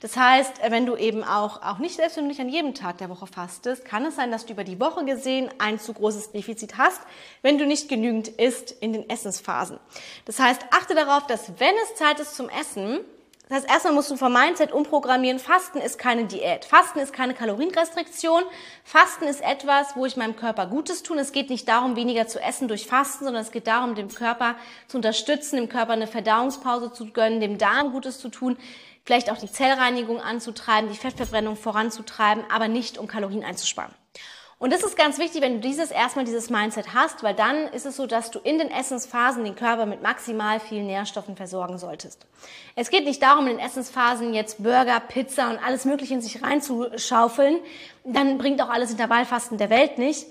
Das 0.00 0.16
heißt, 0.16 0.54
wenn 0.68 0.84
du 0.84 0.96
eben 0.96 1.22
auch, 1.22 1.62
auch 1.62 1.78
nicht 1.78 1.94
selbst 1.94 2.16
wenn 2.16 2.24
du 2.24 2.28
nicht 2.28 2.40
an 2.40 2.48
jedem 2.48 2.74
Tag 2.74 2.98
der 2.98 3.08
Woche 3.08 3.28
fastest, 3.28 3.84
kann 3.84 4.04
es 4.04 4.16
sein, 4.16 4.32
dass 4.32 4.46
du 4.46 4.52
über 4.52 4.64
die 4.64 4.80
Woche 4.80 5.04
gesehen 5.04 5.48
ein 5.58 5.78
zu 5.78 5.94
großes 5.94 6.32
Defizit 6.32 6.76
hast, 6.76 7.00
wenn 7.42 7.56
du 7.56 7.66
nicht 7.66 7.88
genügend 7.88 8.26
isst 8.26 8.72
in 8.72 8.92
den 8.92 9.08
Essensphasen. 9.08 9.78
Das 10.24 10.40
heißt, 10.40 10.60
achte 10.72 10.94
darauf, 10.96 11.26
dass 11.28 11.60
wenn 11.60 11.74
es 11.84 11.94
Zeit 11.94 12.18
ist 12.18 12.34
zum 12.34 12.48
Essen, 12.48 13.00
das 13.48 13.58
heißt, 13.58 13.70
erstmal 13.70 13.94
musst 13.94 14.10
du 14.10 14.16
vom 14.16 14.32
Mindset 14.32 14.72
umprogrammieren, 14.72 15.38
Fasten 15.38 15.78
ist 15.78 15.98
keine 15.98 16.24
Diät. 16.24 16.64
Fasten 16.64 17.00
ist 17.00 17.12
keine 17.12 17.34
Kalorienrestriktion. 17.34 18.42
Fasten 18.84 19.24
ist 19.24 19.42
etwas, 19.42 19.94
wo 19.94 20.06
ich 20.06 20.16
meinem 20.16 20.36
Körper 20.36 20.66
Gutes 20.66 21.02
tun. 21.02 21.18
Es 21.18 21.32
geht 21.32 21.50
nicht 21.50 21.68
darum, 21.68 21.94
weniger 21.96 22.26
zu 22.26 22.40
essen 22.40 22.68
durch 22.68 22.86
Fasten, 22.86 23.24
sondern 23.24 23.42
es 23.42 23.50
geht 23.50 23.66
darum, 23.66 23.94
dem 23.94 24.08
Körper 24.08 24.56
zu 24.86 24.96
unterstützen, 24.96 25.56
dem 25.56 25.68
Körper 25.68 25.92
eine 25.92 26.06
Verdauungspause 26.06 26.92
zu 26.92 27.12
gönnen, 27.12 27.40
dem 27.40 27.58
Darm 27.58 27.92
Gutes 27.92 28.18
zu 28.18 28.30
tun, 28.30 28.56
vielleicht 29.04 29.30
auch 29.30 29.38
die 29.38 29.50
Zellreinigung 29.50 30.20
anzutreiben, 30.20 30.90
die 30.90 30.96
Fettverbrennung 30.96 31.56
voranzutreiben, 31.56 32.44
aber 32.50 32.68
nicht 32.68 32.96
um 32.96 33.06
Kalorien 33.06 33.44
einzusparen. 33.44 33.92
Und 34.62 34.72
das 34.72 34.84
ist 34.84 34.96
ganz 34.96 35.18
wichtig, 35.18 35.42
wenn 35.42 35.54
du 35.54 35.58
dieses 35.58 35.90
erstmal 35.90 36.24
dieses 36.24 36.48
Mindset 36.48 36.94
hast, 36.94 37.24
weil 37.24 37.34
dann 37.34 37.66
ist 37.72 37.84
es 37.84 37.96
so, 37.96 38.06
dass 38.06 38.30
du 38.30 38.38
in 38.38 38.60
den 38.60 38.70
Essensphasen 38.70 39.42
den 39.42 39.56
Körper 39.56 39.86
mit 39.86 40.02
maximal 40.02 40.60
vielen 40.60 40.86
Nährstoffen 40.86 41.34
versorgen 41.34 41.78
solltest. 41.78 42.28
Es 42.76 42.88
geht 42.88 43.04
nicht 43.04 43.20
darum, 43.20 43.48
in 43.48 43.56
den 43.56 43.66
Essensphasen 43.66 44.34
jetzt 44.34 44.62
Burger, 44.62 45.00
Pizza 45.00 45.50
und 45.50 45.58
alles 45.58 45.84
Mögliche 45.84 46.14
in 46.14 46.20
sich 46.20 46.44
reinzuschaufeln. 46.44 47.58
Dann 48.04 48.38
bringt 48.38 48.62
auch 48.62 48.68
alles 48.68 48.92
Intervallfasten 48.92 49.58
der 49.58 49.68
Welt 49.68 49.98
nicht. 49.98 50.26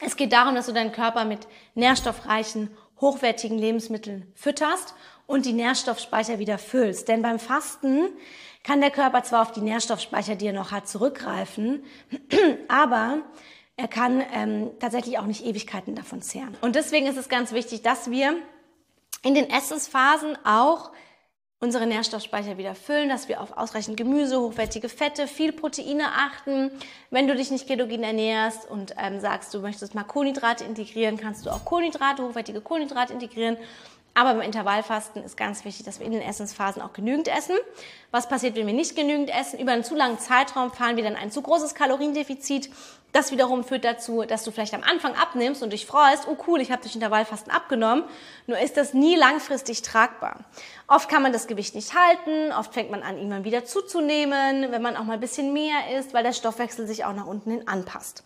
Es 0.00 0.16
geht 0.16 0.32
darum, 0.32 0.56
dass 0.56 0.66
du 0.66 0.72
deinen 0.72 0.90
Körper 0.90 1.24
mit 1.24 1.46
nährstoffreichen, 1.76 2.76
hochwertigen 3.00 3.56
Lebensmitteln 3.56 4.32
fütterst 4.34 4.96
und 5.28 5.46
die 5.46 5.52
Nährstoffspeicher 5.52 6.40
wieder 6.40 6.58
füllst. 6.58 7.06
Denn 7.06 7.22
beim 7.22 7.38
Fasten 7.38 8.08
kann 8.64 8.80
der 8.80 8.90
Körper 8.90 9.22
zwar 9.22 9.42
auf 9.42 9.52
die 9.52 9.60
Nährstoffspeicher, 9.60 10.34
die 10.34 10.46
er 10.46 10.52
noch 10.52 10.72
hat, 10.72 10.88
zurückgreifen, 10.88 11.84
aber 12.68 13.18
er 13.76 13.88
kann 13.88 14.24
ähm, 14.32 14.70
tatsächlich 14.80 15.18
auch 15.18 15.26
nicht 15.26 15.44
Ewigkeiten 15.44 15.94
davon 15.94 16.22
zehren. 16.22 16.56
Und 16.60 16.74
deswegen 16.74 17.06
ist 17.06 17.16
es 17.16 17.28
ganz 17.28 17.52
wichtig, 17.52 17.82
dass 17.82 18.10
wir 18.10 18.34
in 19.22 19.34
den 19.34 19.50
Essensphasen 19.50 20.36
auch 20.44 20.92
unsere 21.60 21.86
Nährstoffspeicher 21.86 22.58
wieder 22.58 22.74
füllen, 22.74 23.08
dass 23.08 23.28
wir 23.28 23.40
auf 23.40 23.56
ausreichend 23.56 23.96
Gemüse, 23.96 24.38
hochwertige 24.38 24.88
Fette, 24.88 25.26
viel 25.26 25.52
Proteine 25.52 26.08
achten. 26.08 26.70
Wenn 27.10 27.26
du 27.26 27.34
dich 27.34 27.50
nicht 27.50 27.66
ketogen 27.66 28.02
ernährst 28.02 28.68
und 28.70 28.94
ähm, 28.98 29.18
sagst, 29.18 29.52
du 29.54 29.60
möchtest 29.60 29.94
mal 29.94 30.04
Kohlenhydrate 30.04 30.64
integrieren, 30.64 31.16
kannst 31.16 31.46
du 31.46 31.50
auch 31.50 31.64
Kohlenhydrate, 31.64 32.22
hochwertige 32.22 32.60
Kohlenhydrate 32.60 33.12
integrieren 33.12 33.56
aber 34.14 34.34
beim 34.34 34.42
Intervallfasten 34.42 35.24
ist 35.24 35.36
ganz 35.36 35.64
wichtig, 35.64 35.84
dass 35.84 35.98
wir 35.98 36.06
in 36.06 36.12
den 36.12 36.22
Essensphasen 36.22 36.80
auch 36.80 36.92
genügend 36.92 37.26
essen. 37.26 37.56
Was 38.12 38.28
passiert, 38.28 38.54
wenn 38.54 38.66
wir 38.66 38.74
nicht 38.74 38.94
genügend 38.94 39.28
essen? 39.28 39.58
Über 39.58 39.72
einen 39.72 39.82
zu 39.82 39.96
langen 39.96 40.20
Zeitraum 40.20 40.70
fahren 40.72 40.96
wir 40.96 41.02
dann 41.02 41.16
ein 41.16 41.32
zu 41.32 41.42
großes 41.42 41.74
Kaloriendefizit. 41.74 42.70
Das 43.12 43.32
wiederum 43.32 43.64
führt 43.64 43.84
dazu, 43.84 44.22
dass 44.22 44.44
du 44.44 44.52
vielleicht 44.52 44.74
am 44.74 44.82
Anfang 44.82 45.14
abnimmst 45.14 45.62
und 45.62 45.72
dich 45.72 45.86
freust, 45.86 46.26
oh 46.28 46.36
cool, 46.46 46.60
ich 46.60 46.70
habe 46.70 46.82
durch 46.82 46.94
Intervallfasten 46.94 47.52
abgenommen. 47.52 48.04
Nur 48.46 48.58
ist 48.58 48.76
das 48.76 48.94
nie 48.94 49.16
langfristig 49.16 49.82
tragbar. 49.82 50.40
Oft 50.86 51.08
kann 51.08 51.22
man 51.22 51.32
das 51.32 51.46
Gewicht 51.46 51.74
nicht 51.74 51.94
halten, 51.94 52.52
oft 52.52 52.72
fängt 52.72 52.90
man 52.90 53.02
an, 53.02 53.16
irgendwann 53.16 53.44
wieder 53.44 53.64
zuzunehmen, 53.64 54.70
wenn 54.70 54.82
man 54.82 54.96
auch 54.96 55.04
mal 55.04 55.14
ein 55.14 55.20
bisschen 55.20 55.52
mehr 55.52 55.96
isst, 55.98 56.14
weil 56.14 56.22
der 56.22 56.32
Stoffwechsel 56.32 56.86
sich 56.86 57.04
auch 57.04 57.14
nach 57.14 57.26
unten 57.26 57.50
hin 57.50 57.68
anpasst. 57.68 58.22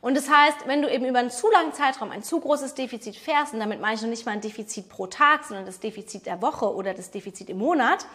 Und 0.00 0.16
das 0.16 0.30
heißt, 0.30 0.66
wenn 0.66 0.80
du 0.80 0.90
eben 0.90 1.04
über 1.04 1.18
einen 1.18 1.30
zu 1.30 1.50
langen 1.50 1.74
Zeitraum 1.74 2.10
ein 2.10 2.22
zu 2.22 2.40
großes 2.40 2.74
Defizit 2.74 3.16
fährst, 3.16 3.52
und 3.52 3.60
damit 3.60 3.80
meine 3.80 3.96
ich 3.96 4.02
noch 4.02 4.08
nicht 4.08 4.24
mal 4.24 4.32
ein 4.32 4.40
Defizit 4.40 4.88
pro 4.88 5.06
Tag, 5.06 5.44
sondern 5.44 5.66
das 5.66 5.78
Defizit 5.78 6.26
der 6.26 6.40
Woche 6.40 6.74
oder 6.74 6.94
das 6.94 7.10
Defizit 7.10 7.50
im 7.50 7.58
Monat, 7.58 8.06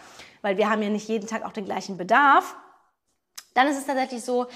weil 0.42 0.56
wir 0.56 0.68
haben 0.68 0.82
ja 0.82 0.88
nicht 0.88 1.08
jeden 1.08 1.28
Tag 1.28 1.44
auch 1.44 1.52
den 1.52 1.64
gleichen 1.64 1.96
Bedarf, 1.96 2.56
dann 3.54 3.68
ist 3.68 3.78
es 3.78 3.86
tatsächlich 3.86 4.22
so, 4.22 4.46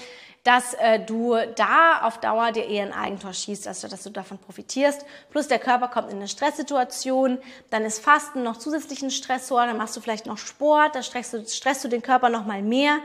dass 0.43 0.73
äh, 0.75 0.99
du 0.99 1.35
da 1.55 2.01
auf 2.03 2.19
Dauer 2.19 2.51
dir 2.51 2.65
eher 2.65 2.85
ein 2.85 2.93
Eigentor 2.93 3.33
schießt, 3.33 3.67
also 3.67 3.87
dass 3.87 4.03
du 4.03 4.09
davon 4.09 4.37
profitierst. 4.37 5.05
Plus 5.29 5.47
der 5.47 5.59
Körper 5.59 5.87
kommt 5.87 6.11
in 6.11 6.17
eine 6.17 6.27
Stresssituation, 6.27 7.39
dann 7.69 7.83
ist 7.83 7.99
Fasten 7.99 8.43
noch 8.43 8.57
zusätzlichen 8.57 9.09
Stressor, 9.09 9.65
dann 9.65 9.77
machst 9.77 9.95
du 9.95 10.01
vielleicht 10.01 10.25
noch 10.25 10.37
Sport, 10.37 10.95
da 10.95 11.03
stresst 11.03 11.33
du, 11.33 11.45
stresst 11.47 11.83
du 11.83 11.87
den 11.87 12.01
Körper 12.01 12.29
noch 12.29 12.45
mal 12.45 12.61
mehr. 12.61 12.99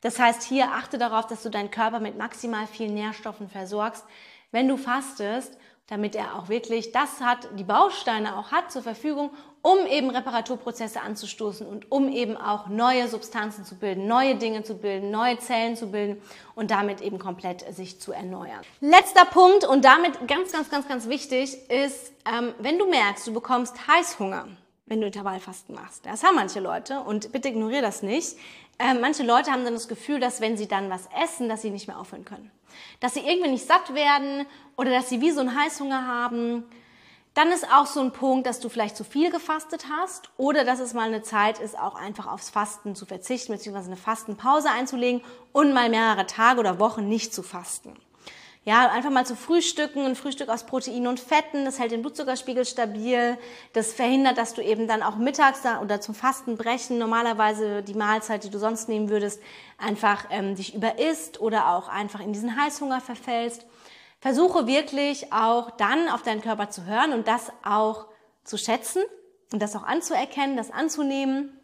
Das 0.00 0.18
heißt, 0.18 0.42
hier 0.42 0.72
achte 0.72 0.98
darauf, 0.98 1.26
dass 1.26 1.42
du 1.42 1.50
deinen 1.50 1.70
Körper 1.70 2.00
mit 2.00 2.16
maximal 2.16 2.66
vielen 2.66 2.94
Nährstoffen 2.94 3.48
versorgst, 3.48 4.04
wenn 4.50 4.68
du 4.68 4.76
fastest, 4.76 5.56
damit 5.90 6.14
er 6.14 6.36
auch 6.36 6.48
wirklich 6.48 6.92
das 6.92 7.20
hat, 7.20 7.48
die 7.58 7.64
Bausteine 7.64 8.36
auch 8.38 8.52
hat 8.52 8.70
zur 8.70 8.82
Verfügung, 8.82 9.30
um 9.60 9.86
eben 9.86 10.08
Reparaturprozesse 10.08 11.00
anzustoßen 11.00 11.66
und 11.66 11.90
um 11.90 12.08
eben 12.08 12.36
auch 12.36 12.68
neue 12.68 13.08
Substanzen 13.08 13.64
zu 13.64 13.74
bilden, 13.74 14.06
neue 14.06 14.36
Dinge 14.36 14.62
zu 14.62 14.76
bilden, 14.76 15.10
neue 15.10 15.38
Zellen 15.38 15.76
zu 15.76 15.90
bilden 15.90 16.22
und 16.54 16.70
damit 16.70 17.00
eben 17.00 17.18
komplett 17.18 17.74
sich 17.74 18.00
zu 18.00 18.12
erneuern. 18.12 18.60
Letzter 18.80 19.24
Punkt 19.24 19.64
und 19.64 19.84
damit 19.84 20.28
ganz, 20.28 20.52
ganz, 20.52 20.70
ganz, 20.70 20.88
ganz 20.88 21.08
wichtig 21.08 21.58
ist, 21.68 22.12
ähm, 22.24 22.54
wenn 22.60 22.78
du 22.78 22.88
merkst, 22.88 23.26
du 23.26 23.34
bekommst 23.34 23.74
Heißhunger, 23.88 24.46
wenn 24.86 25.00
du 25.00 25.08
Intervallfasten 25.08 25.74
machst. 25.74 26.06
Das 26.06 26.22
haben 26.22 26.36
manche 26.36 26.60
Leute 26.60 27.00
und 27.00 27.32
bitte 27.32 27.48
ignoriere 27.48 27.82
das 27.82 28.02
nicht. 28.02 28.36
Äh, 28.80 28.94
manche 28.94 29.24
Leute 29.24 29.52
haben 29.52 29.64
dann 29.64 29.74
das 29.74 29.88
Gefühl, 29.88 30.20
dass 30.20 30.40
wenn 30.40 30.56
sie 30.56 30.66
dann 30.66 30.88
was 30.88 31.06
essen, 31.22 31.50
dass 31.50 31.60
sie 31.60 31.70
nicht 31.70 31.86
mehr 31.86 31.98
aufhören 31.98 32.24
können. 32.24 32.50
Dass 32.98 33.12
sie 33.12 33.20
irgendwie 33.20 33.50
nicht 33.50 33.66
satt 33.66 33.94
werden 33.94 34.46
oder 34.76 34.90
dass 34.90 35.10
sie 35.10 35.20
wie 35.20 35.32
so 35.32 35.40
einen 35.40 35.54
Heißhunger 35.54 36.06
haben. 36.06 36.64
Dann 37.34 37.52
ist 37.52 37.70
auch 37.70 37.84
so 37.84 38.00
ein 38.00 38.12
Punkt, 38.12 38.46
dass 38.46 38.58
du 38.58 38.70
vielleicht 38.70 38.96
zu 38.96 39.04
viel 39.04 39.30
gefastet 39.30 39.84
hast 39.90 40.30
oder 40.38 40.64
dass 40.64 40.80
es 40.80 40.94
mal 40.94 41.06
eine 41.06 41.22
Zeit 41.22 41.58
ist, 41.60 41.78
auch 41.78 41.94
einfach 41.94 42.26
aufs 42.26 42.48
Fasten 42.48 42.94
zu 42.94 43.04
verzichten 43.04 43.52
bzw. 43.52 43.76
eine 43.76 43.96
Fastenpause 43.96 44.70
einzulegen 44.70 45.20
und 45.52 45.74
mal 45.74 45.90
mehrere 45.90 46.26
Tage 46.26 46.58
oder 46.58 46.80
Wochen 46.80 47.06
nicht 47.06 47.34
zu 47.34 47.42
fasten. 47.42 47.94
Ja, 48.64 48.90
einfach 48.90 49.10
mal 49.10 49.24
zu 49.24 49.36
frühstücken, 49.36 50.04
ein 50.04 50.14
Frühstück 50.14 50.50
aus 50.50 50.64
Proteinen 50.64 51.06
und 51.06 51.18
Fetten, 51.18 51.64
das 51.64 51.78
hält 51.78 51.92
den 51.92 52.02
Blutzuckerspiegel 52.02 52.66
stabil, 52.66 53.38
das 53.72 53.94
verhindert, 53.94 54.36
dass 54.36 54.52
du 54.52 54.62
eben 54.62 54.86
dann 54.86 55.02
auch 55.02 55.16
mittags 55.16 55.62
oder 55.82 56.02
zum 56.02 56.14
Fastenbrechen 56.14 56.98
normalerweise 56.98 57.82
die 57.82 57.94
Mahlzeit, 57.94 58.44
die 58.44 58.50
du 58.50 58.58
sonst 58.58 58.86
nehmen 58.90 59.08
würdest, 59.08 59.40
einfach 59.78 60.26
ähm, 60.28 60.56
dich 60.56 60.74
überisst 60.74 61.40
oder 61.40 61.70
auch 61.70 61.88
einfach 61.88 62.20
in 62.20 62.34
diesen 62.34 62.60
Heißhunger 62.60 63.00
verfällst. 63.00 63.64
Versuche 64.20 64.66
wirklich 64.66 65.32
auch 65.32 65.70
dann 65.70 66.10
auf 66.10 66.22
deinen 66.22 66.42
Körper 66.42 66.68
zu 66.68 66.84
hören 66.84 67.14
und 67.14 67.28
das 67.28 67.50
auch 67.64 68.08
zu 68.44 68.58
schätzen 68.58 69.02
und 69.54 69.62
das 69.62 69.74
auch 69.74 69.84
anzuerkennen, 69.84 70.58
das 70.58 70.70
anzunehmen 70.70 71.58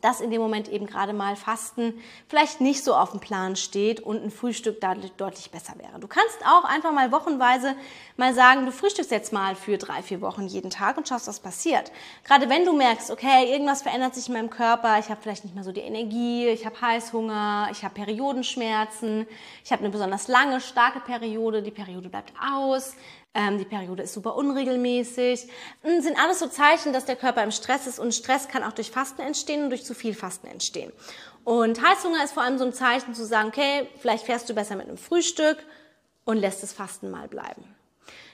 dass 0.00 0.20
in 0.20 0.30
dem 0.30 0.40
Moment 0.40 0.68
eben 0.68 0.86
gerade 0.86 1.12
mal 1.12 1.36
Fasten 1.36 1.94
vielleicht 2.28 2.60
nicht 2.60 2.84
so 2.84 2.94
auf 2.94 3.10
dem 3.10 3.20
Plan 3.20 3.56
steht 3.56 4.00
und 4.00 4.22
ein 4.22 4.30
Frühstück 4.30 4.80
dadurch 4.80 5.12
deutlich 5.12 5.50
besser 5.50 5.74
wäre. 5.78 6.00
Du 6.00 6.08
kannst 6.08 6.38
auch 6.46 6.64
einfach 6.64 6.92
mal 6.92 7.12
wochenweise 7.12 7.74
mal 8.16 8.34
sagen, 8.34 8.66
du 8.66 8.72
frühstückst 8.72 9.10
jetzt 9.10 9.32
mal 9.32 9.54
für 9.54 9.78
drei, 9.78 10.02
vier 10.02 10.20
Wochen 10.20 10.46
jeden 10.46 10.70
Tag 10.70 10.96
und 10.96 11.08
schaust, 11.08 11.28
was 11.28 11.40
passiert. 11.40 11.92
Gerade 12.24 12.48
wenn 12.48 12.64
du 12.64 12.72
merkst, 12.72 13.10
okay, 13.10 13.50
irgendwas 13.50 13.82
verändert 13.82 14.14
sich 14.14 14.28
in 14.28 14.34
meinem 14.34 14.50
Körper, 14.50 14.98
ich 14.98 15.08
habe 15.08 15.20
vielleicht 15.20 15.44
nicht 15.44 15.54
mehr 15.54 15.64
so 15.64 15.72
die 15.72 15.80
Energie, 15.80 16.48
ich 16.48 16.64
habe 16.66 16.80
Heißhunger, 16.80 17.68
ich 17.72 17.84
habe 17.84 17.94
Periodenschmerzen, 17.94 19.26
ich 19.64 19.72
habe 19.72 19.80
eine 19.80 19.90
besonders 19.90 20.28
lange, 20.28 20.60
starke 20.60 21.00
Periode, 21.00 21.62
die 21.62 21.70
Periode 21.70 22.08
bleibt 22.08 22.32
aus, 22.40 22.94
ähm, 23.34 23.58
die 23.58 23.64
Periode 23.64 24.02
ist 24.02 24.12
super 24.12 24.34
unregelmäßig. 24.36 25.48
Das 25.82 26.04
sind 26.04 26.18
alles 26.18 26.40
so 26.40 26.48
Zeichen, 26.48 26.92
dass 26.92 27.04
der 27.04 27.16
Körper 27.16 27.42
im 27.42 27.52
Stress 27.52 27.86
ist 27.86 27.98
und 27.98 28.14
Stress 28.14 28.48
kann 28.48 28.64
auch 28.64 28.72
durch 28.72 28.90
Fasten 28.90 29.22
entstehen 29.22 29.64
und 29.64 29.70
durch 29.70 29.84
zu 29.84 29.94
viel 29.94 30.14
Fasten 30.14 30.48
entstehen. 30.48 30.92
Und 31.44 31.80
Heißhunger 31.80 32.24
ist 32.24 32.32
vor 32.32 32.42
allem 32.42 32.58
so 32.58 32.64
ein 32.64 32.72
Zeichen 32.72 33.14
zu 33.14 33.24
sagen, 33.24 33.48
okay, 33.48 33.88
vielleicht 33.98 34.26
fährst 34.26 34.48
du 34.48 34.54
besser 34.54 34.76
mit 34.76 34.88
einem 34.88 34.98
Frühstück 34.98 35.58
und 36.24 36.36
lässt 36.36 36.62
das 36.62 36.72
Fasten 36.72 37.10
mal 37.10 37.28
bleiben. 37.28 37.64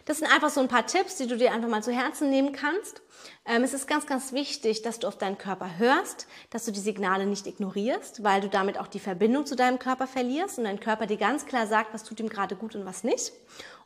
Das 0.06 0.18
sind 0.18 0.32
einfach 0.32 0.50
so 0.50 0.60
ein 0.60 0.68
paar 0.68 0.86
Tipps, 0.86 1.16
die 1.16 1.26
du 1.26 1.36
dir 1.36 1.52
einfach 1.52 1.68
mal 1.68 1.82
zu 1.82 1.92
Herzen 1.92 2.30
nehmen 2.30 2.52
kannst. 2.52 3.02
Ähm, 3.44 3.64
es 3.64 3.75
ist 3.75 3.88
ganz, 3.88 4.06
ganz 4.06 4.32
wichtig, 4.32 4.82
dass 4.82 5.00
du 5.00 5.08
auf 5.08 5.18
deinen 5.18 5.36
Körper 5.36 5.78
hörst, 5.78 6.28
dass 6.50 6.64
du 6.64 6.70
die 6.70 6.78
Signale 6.78 7.26
nicht 7.26 7.44
ignorierst, 7.48 8.22
weil 8.22 8.40
du 8.40 8.48
damit 8.48 8.78
auch 8.78 8.86
die 8.86 9.00
Verbindung 9.00 9.46
zu 9.46 9.56
deinem 9.56 9.80
Körper 9.80 10.06
verlierst 10.06 10.58
und 10.58 10.64
dein 10.64 10.78
Körper 10.78 11.06
dir 11.06 11.16
ganz 11.16 11.44
klar 11.44 11.66
sagt, 11.66 11.92
was 11.92 12.04
tut 12.04 12.20
ihm 12.20 12.28
gerade 12.28 12.54
gut 12.54 12.76
und 12.76 12.86
was 12.86 13.02
nicht. 13.02 13.32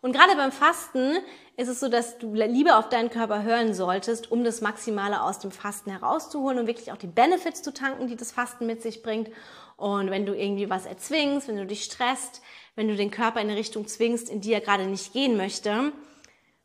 Und 0.03 0.13
gerade 0.13 0.37
beim 0.37 0.53
Fasten 0.53 1.17
ist 1.57 1.69
es 1.69 1.81
so, 1.81 1.89
dass 1.89 2.19
du 2.19 2.35
lieber 2.35 2.79
auf 2.79 2.91
deinen 2.91 3.09
Körper 3.09 3.43
hören 3.43 3.73
solltest, 3.73 4.31
um 4.31 4.45
das 4.45 4.61
Maximale 4.61 5.23
aus 5.23 5.39
dem 5.39 5.51
Fasten 5.51 5.91
herauszuholen 5.91 6.59
und 6.59 6.67
wirklich 6.67 6.93
auch 6.93 6.99
die 6.99 7.07
Benefits 7.07 7.63
zu 7.63 7.73
tanken, 7.73 8.09
die 8.09 8.17
das 8.17 8.31
Fasten 8.31 8.67
mit 8.67 8.83
sich 8.83 9.03
bringt. 9.03 9.31
Und 9.79 10.11
wenn 10.11 10.27
du 10.27 10.37
irgendwie 10.37 10.69
was 10.69 10.85
erzwingst, 10.85 11.49
wenn 11.49 11.57
du 11.57 11.65
dich 11.65 11.85
stresst, 11.85 12.43
wenn 12.77 12.89
du 12.89 12.97
den 12.97 13.11
Körper 13.11 13.41
in 13.41 13.49
eine 13.49 13.59
Richtung 13.59 13.89
zwingst, 13.89 14.29
in 14.29 14.43
die 14.43 14.53
er 14.53 14.61
gerade 14.61 14.85
nicht 14.85 15.15
gehen 15.15 15.39
möchte, 15.39 15.93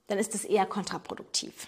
dann 0.07 0.17
ist 0.17 0.35
es 0.35 0.45
eher 0.45 0.65
kontraproduktiv. 0.65 1.67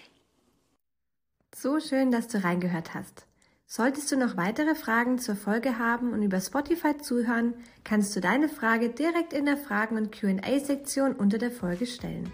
So 1.55 1.79
schön, 1.79 2.11
dass 2.11 2.27
du 2.27 2.43
reingehört 2.43 2.93
hast. 2.93 3.25
Solltest 3.65 4.11
du 4.11 4.17
noch 4.17 4.37
weitere 4.37 4.75
Fragen 4.75 5.19
zur 5.19 5.35
Folge 5.35 5.77
haben 5.77 6.13
und 6.13 6.21
über 6.23 6.39
Spotify 6.39 6.97
zuhören, 6.97 7.53
kannst 7.83 8.15
du 8.15 8.21
deine 8.21 8.47
Frage 8.47 8.89
direkt 8.89 9.33
in 9.33 9.45
der 9.45 9.57
Fragen- 9.57 9.97
und 9.97 10.11
QA-Sektion 10.11 11.13
unter 11.13 11.37
der 11.37 11.51
Folge 11.51 11.85
stellen. 11.85 12.31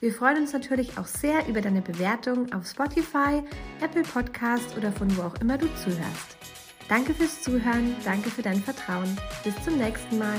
Wir 0.00 0.12
freuen 0.12 0.38
uns 0.38 0.52
natürlich 0.52 0.96
auch 0.96 1.06
sehr 1.06 1.46
über 1.46 1.60
deine 1.60 1.82
Bewertung 1.82 2.52
auf 2.52 2.66
Spotify, 2.66 3.42
Apple 3.82 4.02
Podcast 4.02 4.76
oder 4.76 4.92
von 4.92 5.14
wo 5.16 5.22
auch 5.22 5.40
immer 5.40 5.58
du 5.58 5.66
zuhörst. 5.76 6.36
Danke 6.88 7.14
fürs 7.14 7.42
Zuhören, 7.42 7.94
danke 8.04 8.30
für 8.30 8.42
dein 8.42 8.62
Vertrauen. 8.62 9.16
Bis 9.44 9.54
zum 9.64 9.76
nächsten 9.76 10.18
Mal. 10.18 10.38